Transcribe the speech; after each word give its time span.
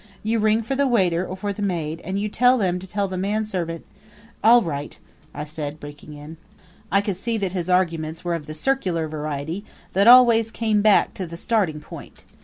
You 0.23 0.39
ring 0.39 0.63
for 0.63 0.73
the 0.75 0.87
waiter 0.87 1.23
or 1.27 1.37
for 1.37 1.53
the 1.53 1.61
maid, 1.61 2.01
and 2.03 2.19
you 2.19 2.27
tell 2.27 2.57
them 2.57 2.79
to 2.79 2.87
tell 2.87 3.07
the 3.07 3.19
manservant" 3.19 3.85
"All 4.43 4.63
right," 4.63 4.97
I 5.31 5.43
said, 5.43 5.79
breaking 5.79 6.15
in. 6.15 6.37
I 6.91 7.01
could 7.01 7.17
see 7.17 7.37
that 7.37 7.51
his 7.51 7.69
arguments 7.69 8.25
were 8.25 8.33
of 8.33 8.47
the 8.47 8.55
circular 8.55 9.07
variety 9.07 9.63
that 9.93 10.07
always 10.07 10.49
came 10.49 10.81
back 10.81 11.13
to 11.13 11.27
the 11.27 11.37
starting 11.37 11.81
point. 11.81 12.23